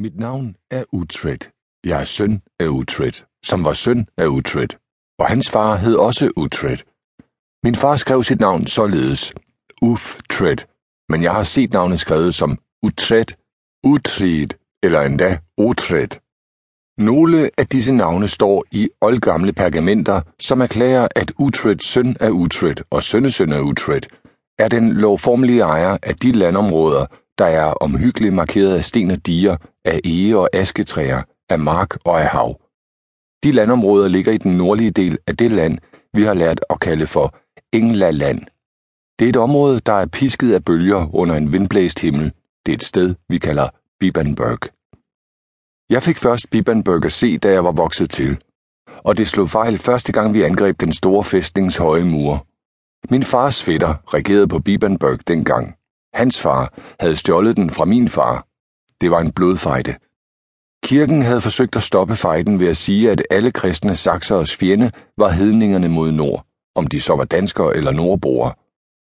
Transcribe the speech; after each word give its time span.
Mit 0.00 0.18
navn 0.18 0.56
er 0.70 0.84
Utred. 0.92 1.38
Jeg 1.84 2.00
er 2.00 2.04
søn 2.04 2.42
af 2.60 2.68
Utred, 2.68 3.12
som 3.44 3.64
var 3.64 3.72
søn 3.72 4.06
af 4.16 4.26
Utred. 4.26 4.68
Og 5.18 5.26
hans 5.26 5.50
far 5.50 5.76
hed 5.76 5.94
også 5.94 6.30
Utred. 6.36 6.78
Min 7.64 7.74
far 7.74 7.96
skrev 7.96 8.22
sit 8.22 8.40
navn 8.40 8.66
således, 8.66 9.34
Uftred. 9.82 10.56
men 11.08 11.22
jeg 11.22 11.32
har 11.32 11.44
set 11.44 11.72
navnet 11.72 12.00
skrevet 12.00 12.34
som 12.34 12.58
Utred, 12.82 13.24
Utrid 13.84 14.48
eller 14.82 15.00
endda 15.00 15.38
Otred. 15.56 16.08
Nogle 16.98 17.50
af 17.58 17.66
disse 17.66 17.92
navne 17.92 18.28
står 18.28 18.64
i 18.72 18.88
oldgamle 19.00 19.52
pergamenter, 19.52 20.20
som 20.38 20.60
erklærer, 20.60 21.08
at 21.16 21.32
Utreds 21.38 21.84
søn 21.84 22.16
af 22.20 22.30
Utred 22.30 22.76
og 22.90 23.02
sønnesøn 23.02 23.52
af 23.52 23.60
Utred 23.60 24.02
er 24.58 24.68
den 24.68 24.92
lovformelige 24.92 25.60
ejer 25.60 25.98
af 26.02 26.16
de 26.16 26.32
landområder, 26.32 27.06
der 27.40 27.46
er 27.46 27.64
omhyggeligt 27.64 28.34
markeret 28.34 28.76
af 28.76 28.84
sten 28.84 29.10
og 29.10 29.26
diger, 29.26 29.56
af 29.84 30.00
ege 30.04 30.38
og 30.38 30.48
asketræer, 30.52 31.22
af 31.48 31.58
mark 31.58 31.96
og 32.04 32.20
af 32.22 32.28
hav. 32.28 32.60
De 33.44 33.52
landområder 33.52 34.08
ligger 34.08 34.32
i 34.32 34.38
den 34.38 34.56
nordlige 34.56 34.90
del 34.90 35.18
af 35.26 35.36
det 35.36 35.50
land, 35.50 35.78
vi 36.14 36.22
har 36.22 36.34
lært 36.34 36.60
at 36.70 36.80
kalde 36.80 37.06
for 37.06 37.34
Englaland. 37.72 38.40
Det 39.18 39.24
er 39.24 39.28
et 39.28 39.36
område, 39.36 39.80
der 39.80 39.92
er 39.92 40.06
pisket 40.06 40.54
af 40.54 40.64
bølger 40.64 41.14
under 41.14 41.34
en 41.34 41.52
vindblæst 41.52 42.00
himmel. 42.00 42.32
Det 42.66 42.72
er 42.72 42.76
et 42.76 42.84
sted, 42.84 43.14
vi 43.28 43.38
kalder 43.38 43.68
Bibanburg. 44.00 44.60
Jeg 45.90 46.02
fik 46.02 46.18
først 46.18 46.50
Bibanburg 46.50 47.04
at 47.04 47.12
se, 47.12 47.38
da 47.38 47.52
jeg 47.52 47.64
var 47.64 47.72
vokset 47.72 48.10
til. 48.10 48.42
Og 49.04 49.18
det 49.18 49.28
slog 49.28 49.50
fejl 49.50 49.78
første 49.78 50.12
gang, 50.12 50.34
vi 50.34 50.42
angreb 50.42 50.80
den 50.80 50.92
store 50.92 51.24
fæstnings 51.24 51.76
høje 51.76 52.04
mure. 52.04 52.38
Min 53.10 53.22
fars 53.22 53.62
fætter 53.62 54.14
regerede 54.14 54.48
på 54.48 54.58
Bibanburg 54.58 55.28
dengang. 55.28 55.79
Hans 56.14 56.40
far 56.40 56.74
havde 57.00 57.16
stjålet 57.16 57.56
den 57.56 57.70
fra 57.70 57.84
min 57.84 58.08
far. 58.08 58.46
Det 59.00 59.10
var 59.10 59.20
en 59.20 59.32
blodfejde. 59.32 59.94
Kirken 60.84 61.22
havde 61.22 61.40
forsøgt 61.40 61.76
at 61.76 61.82
stoppe 61.82 62.16
fejden 62.16 62.58
ved 62.60 62.68
at 62.68 62.76
sige, 62.76 63.10
at 63.10 63.22
alle 63.30 63.52
kristne 63.52 63.96
sakseres 63.96 64.56
fjende 64.56 64.90
var 65.18 65.28
hedningerne 65.28 65.88
mod 65.88 66.12
nord, 66.12 66.46
om 66.74 66.86
de 66.86 67.00
så 67.00 67.16
var 67.16 67.24
danskere 67.24 67.76
eller 67.76 67.92
nordboere. 67.92 68.52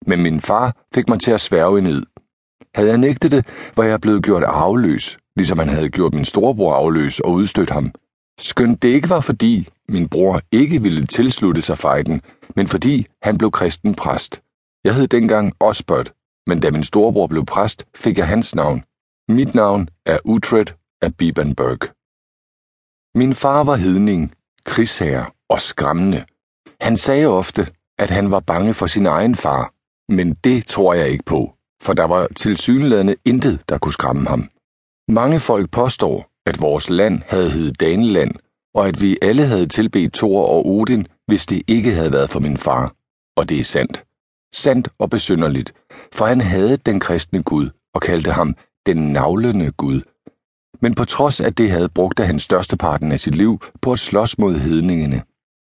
Men 0.08 0.22
min 0.22 0.42
far 0.42 0.76
fik 0.94 1.10
mig 1.10 1.20
til 1.20 1.32
at 1.32 1.42
sværge 1.42 1.82
ned. 1.82 2.06
Havde 2.76 2.90
jeg 2.90 2.98
nægtet 2.98 3.32
det, 3.32 3.48
var 3.76 3.84
jeg 3.84 4.02
blevet 4.02 4.24
gjort 4.24 4.44
arveløs, 4.44 5.18
ligesom 5.36 5.60
han 5.60 5.70
havde 5.70 5.90
gjort 5.90 6.14
min 6.14 6.26
storebror 6.26 6.74
afløs 6.74 7.20
og 7.20 7.32
udstødt 7.32 7.70
ham. 7.70 7.92
Skønt 8.40 8.84
det 8.84 8.90
ikke 8.90 9.10
var 9.10 9.20
fordi 9.20 9.70
min 9.90 10.10
bror 10.10 10.42
ikke 10.52 10.82
ville 10.82 11.06
tilslutte 11.06 11.62
sig 11.62 11.78
fejden, 11.78 12.22
men 12.56 12.68
fordi 12.68 13.08
han 13.22 13.38
blev 13.38 13.52
kristen 13.52 13.96
præst. 13.96 14.42
Jeg 14.84 14.96
hed 14.96 15.08
dengang 15.08 15.54
Osbert, 15.60 16.14
men 16.48 16.60
da 16.60 16.72
min 16.72 16.84
storebror 16.84 17.28
blev 17.28 17.46
præst, 17.46 17.86
fik 17.96 18.18
jeg 18.18 18.28
hans 18.28 18.56
navn. 18.56 18.84
Mit 19.30 19.56
navn 19.56 19.90
er 20.06 20.18
Utred 20.26 20.66
af 21.02 21.16
Bibenberg. 21.16 21.80
Min 23.18 23.36
far 23.36 23.64
var 23.64 23.76
hedning, 23.76 24.34
krigsherre 24.66 25.26
og 25.50 25.62
skræmmende. 25.62 26.26
Han 26.82 26.98
sagde 26.98 27.28
ofte, 27.28 27.68
at 27.98 28.12
han 28.12 28.32
var 28.32 28.40
bange 28.40 28.74
for 28.74 28.88
sin 28.88 29.06
egen 29.06 29.36
far, 29.36 29.74
men 30.14 30.34
det 30.34 30.68
tror 30.68 30.94
jeg 30.94 31.10
ikke 31.10 31.24
på, 31.24 31.54
for 31.82 31.94
der 31.94 32.04
var 32.04 32.28
tilsyneladende 32.36 33.16
intet, 33.26 33.70
der 33.70 33.78
kunne 33.78 33.94
skræmme 33.94 34.30
ham. 34.30 34.50
Mange 35.08 35.40
folk 35.40 35.72
påstår, 35.72 36.32
at 36.46 36.62
vores 36.62 36.90
land 36.90 37.22
havde 37.28 37.50
heddet 37.50 37.80
Daneland, 37.80 38.32
og 38.74 38.88
at 38.88 39.02
vi 39.02 39.18
alle 39.22 39.46
havde 39.46 39.68
tilbedt 39.68 40.14
Thor 40.14 40.48
og 40.48 40.68
Odin, 40.68 41.08
hvis 41.28 41.46
det 41.46 41.62
ikke 41.68 41.92
havde 41.92 42.12
været 42.12 42.30
for 42.30 42.40
min 42.40 42.58
far. 42.58 42.96
Og 43.38 43.50
det 43.50 43.60
er 43.60 43.64
sandt. 43.64 44.04
Sandt 44.56 44.90
og 45.00 45.10
besynderligt, 45.10 45.74
for 46.14 46.26
han 46.26 46.42
havde 46.42 46.78
den 46.78 47.00
kristne 47.00 47.44
Gud 47.44 47.70
og 47.94 48.02
kaldte 48.02 48.32
ham 48.32 48.56
den 48.86 48.98
navlende 48.98 49.72
Gud. 49.72 50.02
Men 50.82 50.96
på 50.96 51.06
trods 51.06 51.42
af 51.42 51.54
det 51.54 51.72
havde 51.72 51.90
brugt 51.90 52.20
han 52.20 52.40
størsteparten 52.40 53.12
af 53.12 53.20
sit 53.20 53.36
liv 53.36 53.60
på 53.82 53.92
at 53.92 54.00
slås 54.00 54.38
mod 54.38 54.56
hedningene. 54.56 55.22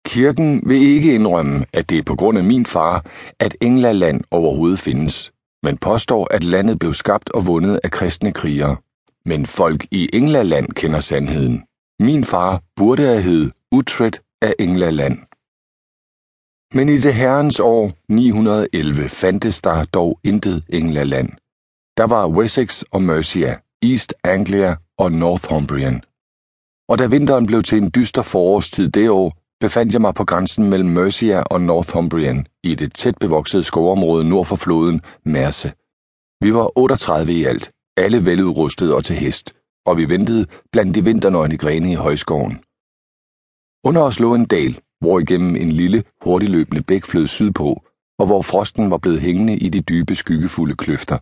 Kirken 0.06 0.62
vil 0.66 0.82
ikke 0.82 1.14
indrømme, 1.14 1.66
at 1.72 1.90
det 1.90 1.98
er 1.98 2.02
på 2.02 2.16
grund 2.16 2.38
af 2.38 2.44
min 2.44 2.66
far, 2.66 3.04
at 3.38 3.56
England 3.60 4.20
overhovedet 4.30 4.78
findes, 4.78 5.32
men 5.62 5.78
påstår, 5.78 6.28
at 6.34 6.44
landet 6.44 6.78
blev 6.78 6.94
skabt 6.94 7.30
og 7.30 7.46
vundet 7.46 7.80
af 7.84 7.90
kristne 7.90 8.32
krigere. 8.32 8.76
Men 9.24 9.46
folk 9.46 9.86
i 9.90 10.08
England 10.12 10.72
kender 10.72 11.00
sandheden. 11.00 11.62
Min 12.00 12.24
far 12.24 12.62
burde 12.76 13.02
have 13.02 13.22
hed 13.22 13.50
Utred 13.72 14.12
af 14.42 14.54
England. 14.58 15.18
Men 16.74 16.88
i 16.88 16.98
det 16.98 17.14
herrens 17.14 17.60
år 17.60 17.92
911 18.08 19.08
fandtes 19.08 19.60
der 19.60 19.84
dog 19.84 20.20
intet 20.24 20.64
England. 20.68 21.28
Der 21.96 22.04
var 22.04 22.28
Wessex 22.28 22.82
og 22.82 23.02
Mercia, 23.02 23.56
East 23.82 24.14
Anglia 24.24 24.76
og 24.98 25.12
Northumbrian. 25.12 26.02
Og 26.88 26.98
da 26.98 27.06
vinteren 27.06 27.46
blev 27.46 27.62
til 27.62 27.78
en 27.78 27.90
dyster 27.94 28.22
forårstid 28.22 28.88
det 28.88 29.10
år, 29.10 29.36
befandt 29.60 29.92
jeg 29.92 30.00
mig 30.00 30.14
på 30.14 30.24
grænsen 30.24 30.70
mellem 30.70 30.88
Mercia 30.88 31.42
og 31.42 31.60
Northumbrian 31.60 32.46
i 32.62 32.74
det 32.74 32.94
tæt 32.94 33.18
bevoksede 33.20 33.64
skovområde 33.64 34.28
nord 34.28 34.46
for 34.46 34.56
floden 34.56 35.00
Merse. 35.24 35.72
Vi 36.44 36.54
var 36.54 36.78
38 36.78 37.32
i 37.32 37.44
alt, 37.44 37.70
alle 37.96 38.24
veludrustede 38.24 38.94
og 38.94 39.04
til 39.04 39.16
hest, 39.16 39.54
og 39.86 39.96
vi 39.96 40.08
ventede 40.08 40.46
blandt 40.72 40.94
de 40.94 41.04
vinternøgne 41.04 41.58
grene 41.58 41.92
i 41.92 41.94
højskoven. 41.94 42.52
Under 43.84 44.02
os 44.02 44.20
lå 44.20 44.34
en 44.34 44.46
dal, 44.46 44.80
hvorigennem 45.00 45.56
en 45.56 45.72
lille, 45.72 46.04
hurtigløbende 46.22 46.82
bæk 46.82 47.04
flød 47.04 47.26
sydpå, 47.26 47.82
og 48.18 48.26
hvor 48.26 48.42
frosten 48.42 48.90
var 48.90 48.98
blevet 48.98 49.20
hængende 49.20 49.56
i 49.56 49.68
de 49.68 49.80
dybe, 49.80 50.14
skyggefulde 50.14 50.76
kløfter. 50.76 51.18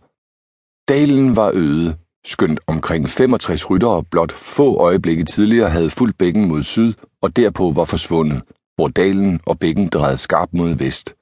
Dalen 0.91 1.35
var 1.35 1.51
øde, 1.53 1.97
skønt 2.25 2.59
omkring 2.67 3.09
65 3.09 3.69
ryttere 3.69 4.03
blot 4.03 4.31
få 4.31 4.77
øjeblikke 4.77 5.23
tidligere 5.23 5.69
havde 5.69 5.89
fulgt 5.89 6.17
bækken 6.17 6.47
mod 6.47 6.63
syd 6.63 6.93
og 7.21 7.35
derpå 7.35 7.71
var 7.71 7.85
forsvundet, 7.85 8.41
hvor 8.75 8.87
dalen 8.87 9.39
og 9.45 9.59
bækken 9.59 9.87
drejede 9.89 10.17
skarpt 10.17 10.53
mod 10.53 10.75
vest. 10.75 11.15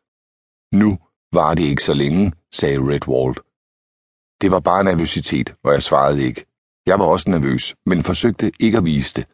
Nu 0.72 0.98
var 1.34 1.54
det 1.56 1.64
ikke 1.64 1.84
så 1.84 1.94
længe, 1.94 2.34
sagde 2.52 2.80
Redwald. 2.80 3.36
Det 4.42 4.52
var 4.52 4.60
bare 4.60 4.84
nervøsitet, 4.84 5.56
og 5.64 5.74
jeg 5.74 5.84
svarede 5.84 6.24
ikke. 6.24 6.46
Jeg 6.86 7.00
var 7.00 7.06
også 7.06 7.30
nervøs, 7.30 7.76
men 7.86 8.04
forsøgte 8.04 8.52
ikke 8.60 8.78
at 8.78 8.86
vise 8.86 9.14
det. 9.16 9.26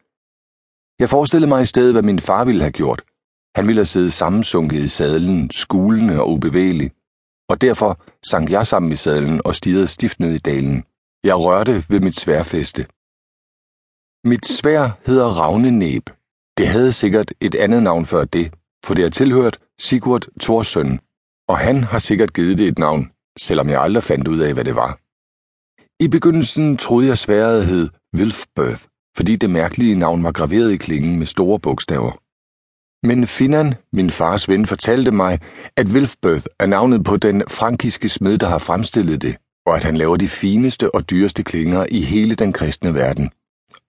Jeg 0.98 1.08
forestillede 1.08 1.48
mig 1.48 1.62
i 1.62 1.66
stedet, 1.66 1.92
hvad 1.94 2.02
min 2.02 2.20
far 2.20 2.44
ville 2.44 2.62
have 2.62 2.72
gjort. 2.72 3.02
Han 3.56 3.66
ville 3.66 3.78
have 3.78 3.86
siddet 3.86 4.12
sammensunket 4.12 4.78
i 4.78 4.88
sadlen, 4.88 5.50
skulende 5.50 6.20
og 6.20 6.30
ubevægelig, 6.32 6.90
og 7.48 7.60
derfor 7.60 8.00
sank 8.22 8.50
jeg 8.50 8.66
sammen 8.66 8.92
i 8.92 8.96
sadlen 8.96 9.40
og 9.44 9.54
stirrede 9.54 9.88
stift 9.88 10.20
ned 10.20 10.34
i 10.34 10.38
dalen. 10.38 10.84
Jeg 11.24 11.36
rørte 11.36 11.84
ved 11.88 12.00
mit 12.00 12.14
sværfeste. 12.14 12.86
Mit 14.24 14.46
svær 14.46 14.98
hedder 15.06 15.26
Ravnenæb. 15.26 16.10
Det 16.58 16.68
havde 16.68 16.92
sikkert 16.92 17.32
et 17.40 17.54
andet 17.54 17.82
navn 17.82 18.06
før 18.06 18.24
det, 18.24 18.54
for 18.84 18.94
det 18.94 19.02
har 19.04 19.10
tilhørt 19.10 19.58
Sigurd 19.78 20.26
Thorsøn, 20.40 21.00
og 21.48 21.58
han 21.58 21.84
har 21.84 21.98
sikkert 21.98 22.32
givet 22.32 22.58
det 22.58 22.68
et 22.68 22.78
navn, 22.78 23.10
selvom 23.38 23.68
jeg 23.68 23.82
aldrig 23.82 24.02
fandt 24.02 24.28
ud 24.28 24.38
af, 24.38 24.54
hvad 24.54 24.64
det 24.64 24.74
var. 24.74 24.98
I 26.04 26.08
begyndelsen 26.08 26.76
troede 26.76 27.06
jeg 27.08 27.18
sværet 27.18 27.66
hed 27.66 27.88
Wilfbirth, 28.16 28.84
fordi 29.16 29.36
det 29.36 29.50
mærkelige 29.50 29.94
navn 29.94 30.24
var 30.24 30.32
graveret 30.32 30.72
i 30.72 30.76
klingen 30.76 31.18
med 31.18 31.26
store 31.26 31.58
bogstaver. 31.60 32.21
Men 33.02 33.26
Finan, 33.26 33.74
min 33.92 34.10
fars 34.10 34.48
ven, 34.48 34.66
fortalte 34.66 35.10
mig, 35.10 35.38
at 35.76 35.86
Wilfbeth 35.86 36.44
er 36.58 36.66
navnet 36.66 37.04
på 37.04 37.16
den 37.16 37.42
frankiske 37.48 38.08
smed, 38.08 38.38
der 38.38 38.48
har 38.48 38.58
fremstillet 38.58 39.22
det, 39.22 39.36
og 39.66 39.76
at 39.76 39.84
han 39.84 39.96
laver 39.96 40.16
de 40.16 40.28
fineste 40.28 40.94
og 40.94 41.10
dyreste 41.10 41.42
klinger 41.42 41.86
i 41.90 42.00
hele 42.00 42.34
den 42.34 42.52
kristne 42.52 42.94
verden. 42.94 43.30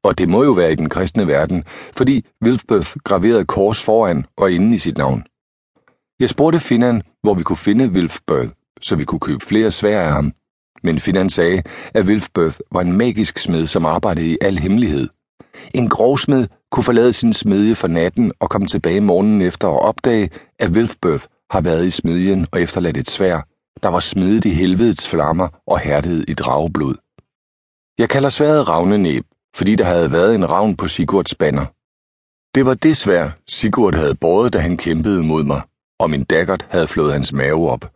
Og 0.03 0.17
det 0.17 0.29
må 0.29 0.43
jo 0.43 0.51
være 0.51 0.71
i 0.71 0.75
den 0.75 0.89
kristne 0.89 1.27
verden, 1.27 1.63
fordi 1.97 2.25
Wilfbeth 2.43 2.95
graverede 3.03 3.45
kors 3.45 3.83
foran 3.83 4.25
og 4.37 4.51
inden 4.51 4.73
i 4.73 4.77
sit 4.77 4.97
navn. 4.97 5.23
Jeg 6.19 6.29
spurgte 6.29 6.59
Finan, 6.59 7.01
hvor 7.21 7.33
vi 7.33 7.43
kunne 7.43 7.57
finde 7.57 7.89
Wilfbeth, 7.89 8.49
så 8.81 8.95
vi 8.95 9.05
kunne 9.05 9.19
købe 9.19 9.45
flere 9.45 9.71
svær 9.71 10.01
af 10.01 10.11
ham. 10.11 10.33
Men 10.83 10.99
Finan 10.99 11.29
sagde, 11.29 11.61
at 11.93 12.05
Wilfbeth 12.05 12.55
var 12.71 12.81
en 12.81 12.93
magisk 12.93 13.37
smed, 13.37 13.65
som 13.65 13.85
arbejdede 13.85 14.31
i 14.31 14.37
al 14.41 14.59
hemmelighed. 14.59 15.09
En 15.73 15.89
grovsmed 15.89 16.47
kunne 16.71 16.83
forlade 16.83 17.13
sin 17.13 17.33
smedje 17.33 17.75
for 17.75 17.87
natten 17.87 18.31
og 18.39 18.49
komme 18.49 18.67
tilbage 18.67 19.01
morgenen 19.01 19.41
efter 19.41 19.67
og 19.67 19.79
opdage, 19.79 20.29
at 20.59 20.69
Wilfbeth 20.69 21.25
har 21.49 21.61
været 21.61 21.85
i 21.85 21.89
smedjen 21.89 22.47
og 22.51 22.61
efterladt 22.61 22.97
et 22.97 23.09
svær, 23.09 23.41
der 23.83 23.89
var 23.89 23.99
smedet 23.99 24.45
i 24.45 24.49
helvedets 24.49 25.09
flammer 25.09 25.47
og 25.67 25.79
hærdet 25.79 26.25
i 26.27 26.33
drageblod. 26.33 26.95
Jeg 27.97 28.09
kalder 28.09 28.29
sværet 28.29 28.69
ravnenæb, 28.69 29.25
fordi 29.55 29.75
der 29.75 29.83
havde 29.83 30.11
været 30.11 30.35
en 30.35 30.49
ravn 30.49 30.77
på 30.77 30.87
Sigurds 30.87 31.35
banner. 31.35 31.65
Det 32.55 32.65
var 32.65 32.73
det 32.73 32.97
svær, 32.97 33.29
Sigurd 33.47 33.95
havde 33.95 34.15
båret, 34.15 34.53
da 34.53 34.59
han 34.59 34.77
kæmpede 34.77 35.23
mod 35.23 35.43
mig, 35.43 35.61
og 35.99 36.09
min 36.09 36.23
daggert 36.23 36.67
havde 36.69 36.87
flået 36.87 37.13
hans 37.13 37.33
mave 37.33 37.69
op. 37.69 37.91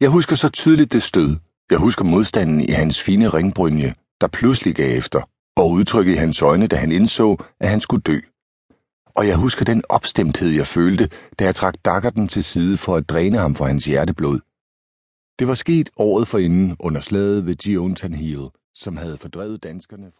Jeg 0.00 0.08
husker 0.08 0.36
så 0.36 0.48
tydeligt 0.48 0.92
det 0.92 1.02
stød. 1.02 1.36
Jeg 1.70 1.78
husker 1.78 2.04
modstanden 2.04 2.60
i 2.60 2.72
hans 2.72 3.02
fine 3.02 3.28
ringbrynje, 3.28 3.94
der 4.20 4.26
pludselig 4.26 4.74
gav 4.74 4.98
efter, 4.98 5.20
og 5.56 5.70
udtrykket 5.70 6.12
i 6.12 6.16
hans 6.16 6.42
øjne, 6.42 6.66
da 6.66 6.76
han 6.76 6.92
indså, 6.92 7.36
at 7.60 7.68
han 7.68 7.80
skulle 7.80 8.02
dø. 8.02 8.20
Og 9.14 9.28
jeg 9.28 9.36
husker 9.36 9.64
den 9.64 9.82
opstemthed, 9.88 10.48
jeg 10.48 10.66
følte, 10.66 11.10
da 11.38 11.44
jeg 11.44 11.54
trak 11.54 11.74
daggerten 11.84 12.28
til 12.28 12.44
side 12.44 12.76
for 12.76 12.96
at 12.96 13.08
dræne 13.08 13.38
ham 13.38 13.54
for 13.54 13.64
hans 13.64 13.84
hjerteblod. 13.84 14.40
Det 15.38 15.48
var 15.48 15.54
sket 15.54 15.90
året 15.96 16.28
forinden 16.28 16.76
under 16.78 17.00
slaget 17.00 17.46
ved 17.46 17.56
Giontan 17.56 18.14
Hill, 18.14 18.48
som 18.74 18.96
havde 18.96 19.18
fordrevet 19.18 19.62
danskerne 19.62 20.06
fra 20.06 20.18